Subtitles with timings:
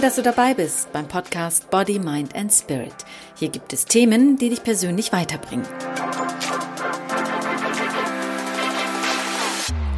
[0.00, 2.94] Toll, dass du dabei bist beim Podcast Body, Mind and Spirit.
[3.36, 5.66] Hier gibt es Themen, die dich persönlich weiterbringen.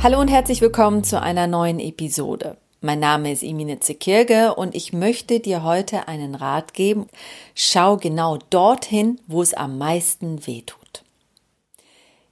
[0.02, 2.56] Hallo und herzlich willkommen zu einer neuen Episode.
[2.80, 7.06] Mein Name ist Emine Zekirge und ich möchte dir heute einen Rat geben.
[7.54, 11.04] Schau genau dorthin, wo es am meisten wehtut.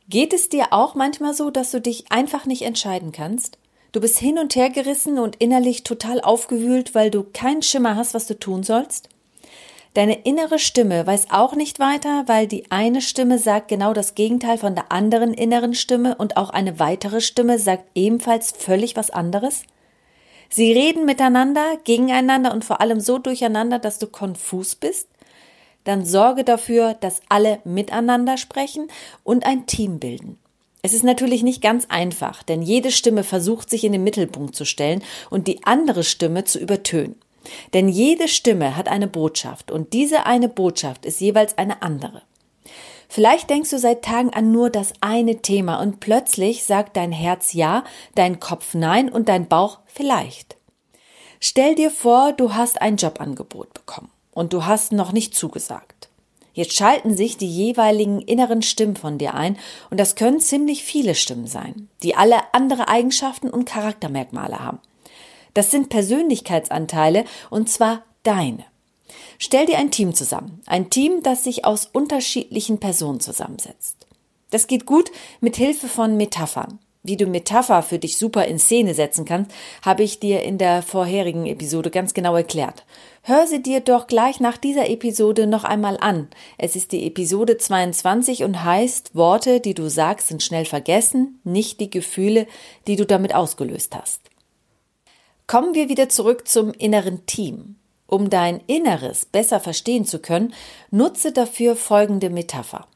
[0.09, 3.59] Geht es dir auch manchmal so, dass du dich einfach nicht entscheiden kannst?
[3.93, 8.15] Du bist hin und her gerissen und innerlich total aufgewühlt, weil du keinen Schimmer hast,
[8.15, 9.09] was du tun sollst?
[9.95, 14.57] Deine innere Stimme weiß auch nicht weiter, weil die eine Stimme sagt genau das Gegenteil
[14.57, 19.65] von der anderen inneren Stimme und auch eine weitere Stimme sagt ebenfalls völlig was anderes?
[20.49, 25.09] Sie reden miteinander, gegeneinander und vor allem so durcheinander, dass du konfus bist?
[25.83, 28.87] Dann sorge dafür, dass alle miteinander sprechen
[29.25, 30.38] und ein Team bilden.
[30.82, 34.64] Es ist natürlich nicht ganz einfach, denn jede Stimme versucht sich in den Mittelpunkt zu
[34.64, 37.16] stellen und die andere Stimme zu übertönen.
[37.73, 42.23] Denn jede Stimme hat eine Botschaft und diese eine Botschaft ist jeweils eine andere.
[43.08, 47.54] Vielleicht denkst du seit Tagen an nur das eine Thema und plötzlich sagt dein Herz
[47.54, 47.82] ja,
[48.14, 50.56] dein Kopf nein und dein Bauch vielleicht.
[51.40, 56.10] Stell dir vor, du hast ein Jobangebot bekommen und du hast noch nicht zugesagt.
[56.52, 59.56] Jetzt schalten sich die jeweiligen inneren Stimmen von dir ein
[59.90, 64.81] und das können ziemlich viele Stimmen sein, die alle andere Eigenschaften und Charaktermerkmale haben.
[65.54, 68.65] Das sind Persönlichkeitsanteile und zwar deine.
[69.38, 73.97] Stell dir ein Team zusammen, ein Team, das sich aus unterschiedlichen Personen zusammensetzt.
[74.50, 75.10] Das geht gut
[75.41, 76.78] mit Hilfe von Metaphern.
[77.03, 79.50] Wie du Metapher für dich super in Szene setzen kannst,
[79.82, 82.84] habe ich dir in der vorherigen Episode ganz genau erklärt.
[83.22, 86.28] Hör sie dir doch gleich nach dieser Episode noch einmal an.
[86.59, 91.81] Es ist die Episode 22 und heißt Worte, die du sagst, sind schnell vergessen, nicht
[91.81, 92.47] die Gefühle,
[92.87, 94.20] die du damit ausgelöst hast.
[95.46, 97.76] Kommen wir wieder zurück zum inneren Team.
[98.06, 100.52] Um dein Inneres besser verstehen zu können,
[100.91, 102.86] nutze dafür folgende Metapher.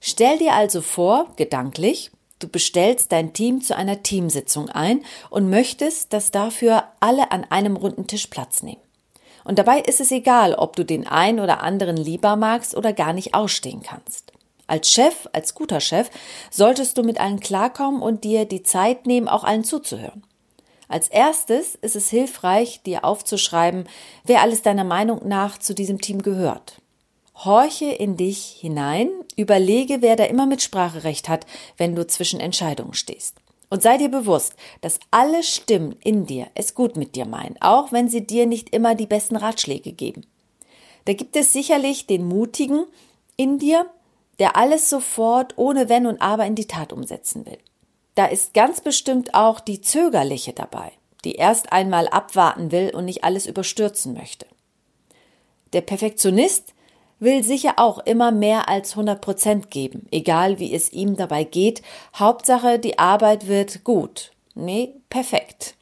[0.00, 6.12] Stell dir also vor, gedanklich, Du bestellst dein Team zu einer Teamsitzung ein und möchtest,
[6.12, 8.80] dass dafür alle an einem runden Tisch Platz nehmen.
[9.44, 13.12] Und dabei ist es egal, ob du den einen oder anderen lieber magst oder gar
[13.12, 14.32] nicht ausstehen kannst.
[14.66, 16.10] Als Chef, als guter Chef,
[16.50, 20.22] solltest du mit allen klarkommen und dir die Zeit nehmen, auch allen zuzuhören.
[20.88, 23.88] Als erstes ist es hilfreich, dir aufzuschreiben,
[24.24, 26.80] wer alles deiner Meinung nach zu diesem Team gehört.
[27.44, 33.36] Horche in dich hinein, überlege, wer da immer Mitspracherecht hat, wenn du zwischen Entscheidungen stehst.
[33.70, 37.92] Und sei dir bewusst, dass alle Stimmen in dir es gut mit dir meinen, auch
[37.92, 40.26] wenn sie dir nicht immer die besten Ratschläge geben.
[41.04, 42.84] Da gibt es sicherlich den Mutigen
[43.36, 43.86] in dir,
[44.38, 47.58] der alles sofort ohne Wenn und Aber in die Tat umsetzen will.
[48.14, 50.92] Da ist ganz bestimmt auch die Zögerliche dabei,
[51.24, 54.46] die erst einmal abwarten will und nicht alles überstürzen möchte.
[55.72, 56.74] Der Perfektionist
[57.20, 61.82] will sicher auch immer mehr als 100 Prozent geben, egal wie es ihm dabei geht.
[62.14, 64.32] Hauptsache, die Arbeit wird gut.
[64.54, 65.74] Nee, perfekt.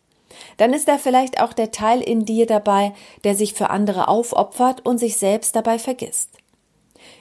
[0.56, 2.92] Dann ist da vielleicht auch der Teil in dir dabei,
[3.24, 6.30] der sich für andere aufopfert und sich selbst dabei vergisst.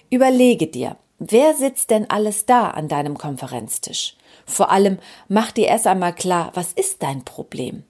[0.09, 4.15] Überlege dir, wer sitzt denn alles da an deinem Konferenztisch?
[4.45, 7.83] Vor allem mach dir erst einmal klar, was ist dein Problem?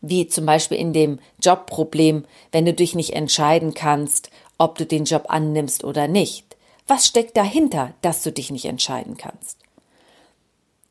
[0.00, 4.30] Wie zum Beispiel in dem Jobproblem, wenn du dich nicht entscheiden kannst,
[4.62, 6.56] ob du den Job annimmst oder nicht.
[6.86, 9.58] Was steckt dahinter, dass du dich nicht entscheiden kannst?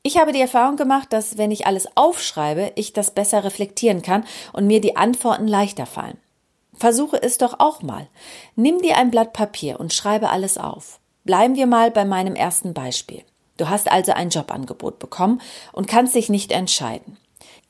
[0.02, 4.24] Ich habe die Erfahrung gemacht, dass wenn ich alles aufschreibe, ich das besser reflektieren kann
[4.52, 6.18] und mir die Antworten leichter fallen.
[6.74, 8.08] Versuche es doch auch mal.
[8.56, 11.00] Nimm dir ein Blatt Papier und schreibe alles auf.
[11.24, 13.22] Bleiben wir mal bei meinem ersten Beispiel.
[13.56, 15.40] Du hast also ein Jobangebot bekommen
[15.72, 17.16] und kannst dich nicht entscheiden.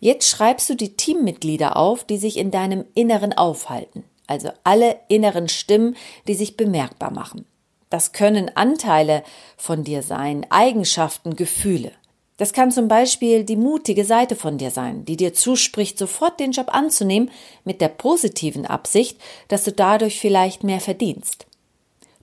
[0.01, 5.49] Jetzt schreibst du die Teammitglieder auf, die sich in deinem Inneren aufhalten also alle inneren
[5.49, 5.97] Stimmen,
[6.27, 7.47] die sich bemerkbar machen.
[7.91, 9.23] Das können Anteile
[9.57, 11.93] von dir sein, Eigenschaften, Gefühle.
[12.39, 16.53] Das kann zum Beispiel die mutige Seite von dir sein, die dir zuspricht, sofort den
[16.53, 17.31] Job anzunehmen,
[17.65, 21.47] mit der positiven Absicht, dass du dadurch vielleicht mehr verdienst.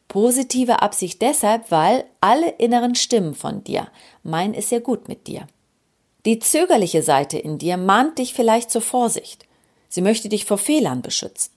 [0.07, 3.87] Positive Absicht deshalb, weil alle inneren Stimmen von dir
[4.23, 5.47] meinen es ja gut mit dir.
[6.25, 9.45] Die zögerliche Seite in dir mahnt dich vielleicht zur Vorsicht.
[9.87, 11.51] Sie möchte dich vor Fehlern beschützen.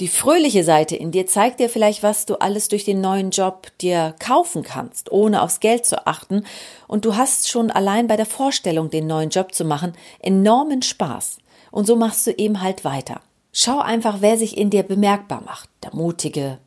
[0.00, 3.72] Die fröhliche Seite in dir zeigt dir vielleicht, was du alles durch den neuen Job
[3.80, 6.44] dir kaufen kannst, ohne aufs Geld zu achten.
[6.86, 11.38] Und du hast schon allein bei der Vorstellung, den neuen Job zu machen, enormen Spaß.
[11.72, 13.20] Und so machst du eben halt weiter.
[13.52, 15.68] Schau einfach, wer sich in dir bemerkbar macht.
[15.82, 16.58] Der Mutige,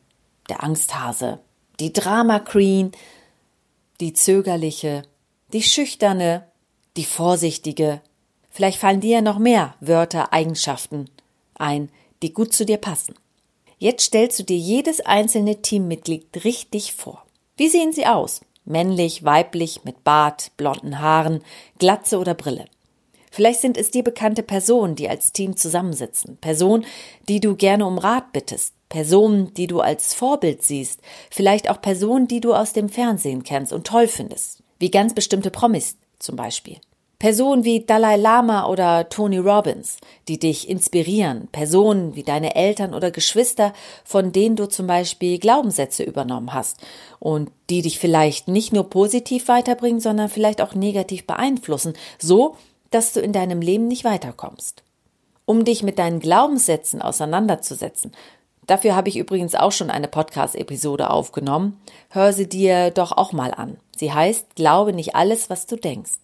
[0.50, 1.38] der Angsthase,
[1.80, 2.92] die Drama Queen,
[4.00, 5.04] die Zögerliche,
[5.54, 6.46] die Schüchterne,
[6.98, 8.02] die Vorsichtige.
[8.50, 11.08] Vielleicht fallen dir noch mehr Wörter, Eigenschaften
[11.54, 11.90] ein,
[12.22, 13.14] die gut zu dir passen.
[13.82, 17.26] Jetzt stellst du dir jedes einzelne Teammitglied richtig vor.
[17.56, 18.42] Wie sehen sie aus?
[18.64, 21.42] Männlich, weiblich, mit Bart, blonden Haaren,
[21.80, 22.66] Glatze oder Brille.
[23.32, 26.84] Vielleicht sind es dir bekannte Personen, die als Team zusammensitzen, Personen,
[27.28, 32.28] die du gerne um Rat bittest, Personen, die du als Vorbild siehst, vielleicht auch Personen,
[32.28, 36.78] die du aus dem Fernsehen kennst und toll findest, wie ganz bestimmte Promis zum Beispiel.
[37.22, 43.12] Personen wie Dalai Lama oder Tony Robbins, die dich inspirieren, Personen wie deine Eltern oder
[43.12, 43.72] Geschwister,
[44.02, 46.78] von denen du zum Beispiel Glaubenssätze übernommen hast
[47.20, 52.56] und die dich vielleicht nicht nur positiv weiterbringen, sondern vielleicht auch negativ beeinflussen, so
[52.90, 54.82] dass du in deinem Leben nicht weiterkommst.
[55.44, 58.10] Um dich mit deinen Glaubenssätzen auseinanderzusetzen,
[58.66, 63.54] dafür habe ich übrigens auch schon eine Podcast-Episode aufgenommen, hör sie dir doch auch mal
[63.54, 63.76] an.
[63.96, 66.18] Sie heißt Glaube nicht alles, was du denkst.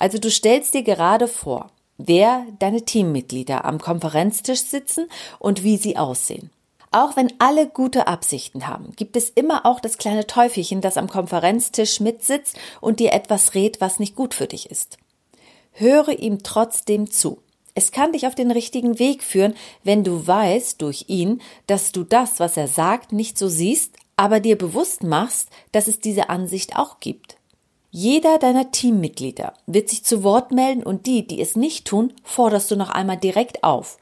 [0.00, 5.06] Also du stellst dir gerade vor, wer deine Teammitglieder am Konferenztisch sitzen
[5.38, 6.50] und wie sie aussehen.
[6.90, 11.08] Auch wenn alle gute Absichten haben, gibt es immer auch das kleine Teufelchen, das am
[11.08, 14.96] Konferenztisch mitsitzt und dir etwas rät, was nicht gut für dich ist.
[15.70, 17.42] Höre ihm trotzdem zu.
[17.74, 19.54] Es kann dich auf den richtigen Weg führen,
[19.84, 24.40] wenn du weißt durch ihn, dass du das, was er sagt, nicht so siehst, aber
[24.40, 27.36] dir bewusst machst, dass es diese Ansicht auch gibt.
[27.92, 32.70] Jeder deiner Teammitglieder wird sich zu Wort melden und die, die es nicht tun, forderst
[32.70, 33.98] du noch einmal direkt auf.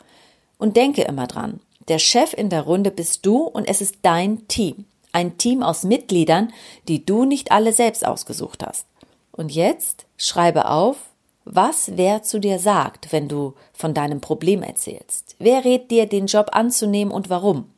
[0.58, 4.46] Und denke immer dran, der Chef in der Runde bist du und es ist dein
[4.46, 4.84] Team.
[5.12, 6.52] Ein Team aus Mitgliedern,
[6.86, 8.84] die du nicht alle selbst ausgesucht hast.
[9.32, 10.96] Und jetzt schreibe auf,
[11.46, 15.34] was wer zu dir sagt, wenn du von deinem Problem erzählst.
[15.38, 17.70] Wer rät dir, den Job anzunehmen und warum?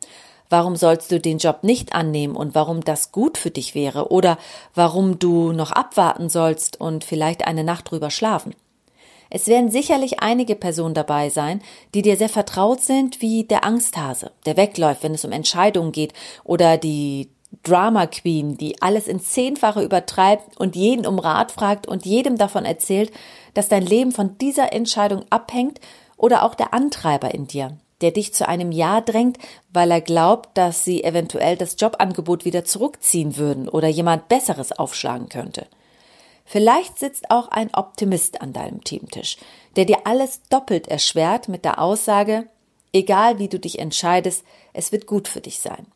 [0.51, 4.37] Warum sollst du den Job nicht annehmen und warum das gut für dich wäre oder
[4.75, 8.55] warum du noch abwarten sollst und vielleicht eine Nacht drüber schlafen?
[9.31, 11.63] Es werden sicherlich einige Personen dabei sein,
[11.95, 16.15] die dir sehr vertraut sind, wie der Angsthase, der wegläuft, wenn es um Entscheidungen geht,
[16.43, 17.31] oder die
[17.63, 22.65] Drama Queen, die alles in Zehnfache übertreibt und jeden um Rat fragt und jedem davon
[22.65, 23.13] erzählt,
[23.55, 25.81] dass dein Leben von dieser Entscheidung abhängt,
[26.17, 29.39] oder auch der Antreiber in dir, der dich zu einem Ja drängt,
[29.73, 35.29] weil er glaubt, dass sie eventuell das Jobangebot wieder zurückziehen würden oder jemand Besseres aufschlagen
[35.29, 35.67] könnte.
[36.45, 39.37] Vielleicht sitzt auch ein Optimist an deinem Teamtisch,
[39.77, 42.47] der dir alles doppelt erschwert mit der Aussage,
[42.93, 44.43] egal wie du dich entscheidest,
[44.73, 45.87] es wird gut für dich sein.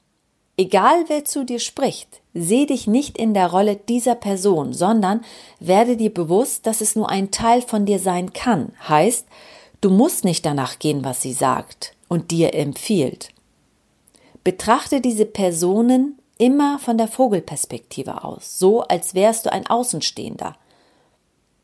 [0.57, 5.25] Egal wer zu dir spricht, seh dich nicht in der Rolle dieser Person, sondern
[5.59, 8.73] werde dir bewusst, dass es nur ein Teil von dir sein kann.
[8.89, 9.27] Heißt,
[9.81, 13.31] du musst nicht danach gehen, was sie sagt und dir empfiehlt.
[14.45, 20.55] Betrachte diese Personen immer von der Vogelperspektive aus, so als wärst du ein Außenstehender.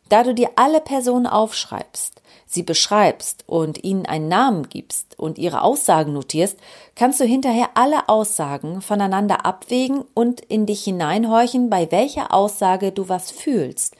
[0.08, 5.62] Da du dir alle Personen aufschreibst, sie beschreibst und ihnen einen Namen gibst und ihre
[5.62, 6.58] Aussagen notierst,
[6.96, 13.08] kannst du hinterher alle Aussagen voneinander abwägen und in dich hineinhorchen, bei welcher Aussage du
[13.08, 13.94] was fühlst,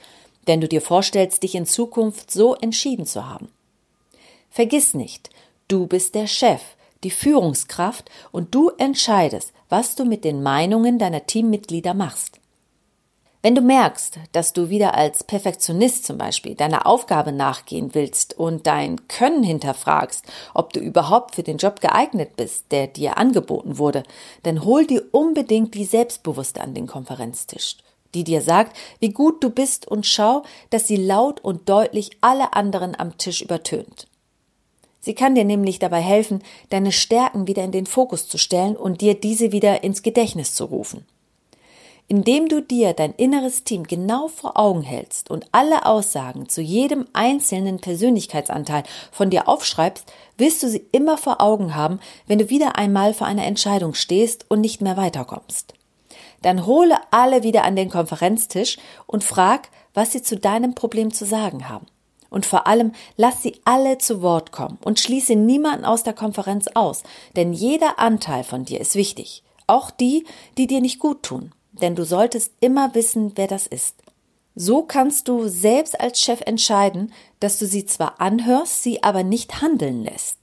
[0.45, 3.47] wenn du dir vorstellst, dich in Zukunft so entschieden zu haben.
[4.49, 5.29] Vergiss nicht,
[5.71, 6.61] Du bist der Chef,
[7.05, 12.41] die Führungskraft und du entscheidest, was du mit den Meinungen deiner Teammitglieder machst.
[13.41, 18.67] Wenn du merkst, dass du wieder als Perfektionist zum Beispiel deiner Aufgabe nachgehen willst und
[18.67, 24.03] dein Können hinterfragst, ob du überhaupt für den Job geeignet bist, der dir angeboten wurde,
[24.43, 27.77] dann hol dir unbedingt die Selbstbewusste an den Konferenztisch,
[28.13, 32.51] die dir sagt, wie gut du bist und schau, dass sie laut und deutlich alle
[32.51, 34.10] anderen am Tisch übertönt.
[35.01, 39.01] Sie kann dir nämlich dabei helfen, deine Stärken wieder in den Fokus zu stellen und
[39.01, 41.05] dir diese wieder ins Gedächtnis zu rufen.
[42.07, 47.05] Indem du dir dein inneres Team genau vor Augen hältst und alle Aussagen zu jedem
[47.13, 52.75] einzelnen Persönlichkeitsanteil von dir aufschreibst, wirst du sie immer vor Augen haben, wenn du wieder
[52.75, 55.73] einmal vor einer Entscheidung stehst und nicht mehr weiterkommst.
[56.41, 58.77] Dann hole alle wieder an den Konferenztisch
[59.07, 61.85] und frag, was sie zu deinem Problem zu sagen haben.
[62.31, 66.67] Und vor allem lass sie alle zu Wort kommen und schließe niemanden aus der Konferenz
[66.73, 67.03] aus,
[67.35, 70.25] denn jeder Anteil von dir ist wichtig, auch die,
[70.57, 73.97] die dir nicht gut tun, denn du solltest immer wissen, wer das ist.
[74.55, 79.61] So kannst du selbst als Chef entscheiden, dass du sie zwar anhörst, sie aber nicht
[79.61, 80.40] handeln lässt.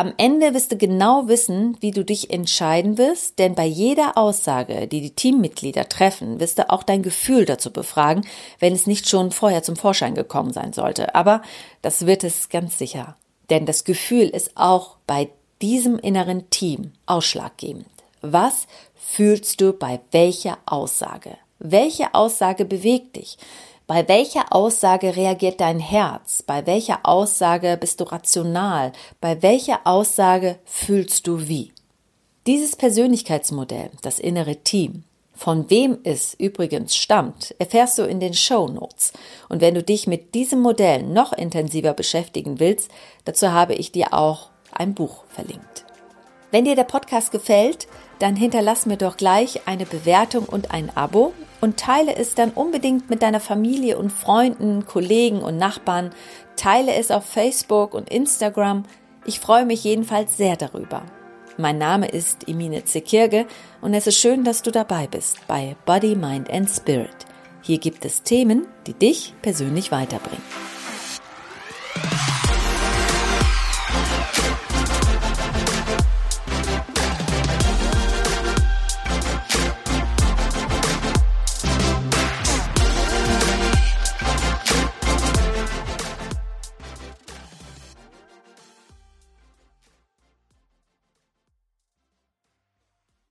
[0.00, 4.86] Am Ende wirst du genau wissen, wie du dich entscheiden wirst, denn bei jeder Aussage,
[4.86, 8.24] die die Teammitglieder treffen, wirst du auch dein Gefühl dazu befragen,
[8.60, 11.16] wenn es nicht schon vorher zum Vorschein gekommen sein sollte.
[11.16, 11.42] Aber
[11.82, 13.16] das wird es ganz sicher.
[13.50, 17.86] Denn das Gefühl ist auch bei diesem inneren Team ausschlaggebend.
[18.20, 21.38] Was fühlst du bei welcher Aussage?
[21.58, 23.36] Welche Aussage bewegt dich?
[23.88, 26.42] Bei welcher Aussage reagiert dein Herz?
[26.42, 28.92] Bei welcher Aussage bist du rational?
[29.18, 31.72] Bei welcher Aussage fühlst du wie?
[32.46, 35.04] Dieses Persönlichkeitsmodell, das innere Team,
[35.34, 39.14] von wem es übrigens stammt, erfährst du in den Show Notes.
[39.48, 42.90] Und wenn du dich mit diesem Modell noch intensiver beschäftigen willst,
[43.24, 45.86] dazu habe ich dir auch ein Buch verlinkt.
[46.50, 51.32] Wenn dir der Podcast gefällt, dann hinterlass mir doch gleich eine Bewertung und ein Abo
[51.60, 56.10] und teile es dann unbedingt mit deiner Familie und Freunden, Kollegen und Nachbarn.
[56.56, 58.84] Teile es auf Facebook und Instagram.
[59.24, 61.02] Ich freue mich jedenfalls sehr darüber.
[61.56, 63.46] Mein Name ist Emine Zekirge
[63.80, 67.26] und es ist schön, dass du dabei bist bei Body, Mind and Spirit.
[67.62, 70.77] Hier gibt es Themen, die dich persönlich weiterbringen.